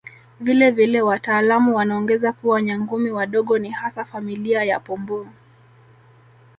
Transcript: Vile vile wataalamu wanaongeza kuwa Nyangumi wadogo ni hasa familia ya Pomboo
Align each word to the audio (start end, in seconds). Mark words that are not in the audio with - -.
Vile 0.39 0.71
vile 0.71 1.01
wataalamu 1.01 1.75
wanaongeza 1.75 2.33
kuwa 2.33 2.61
Nyangumi 2.61 3.11
wadogo 3.11 3.57
ni 3.59 3.69
hasa 3.69 4.05
familia 4.05 4.63
ya 4.63 4.79
Pomboo 4.79 5.27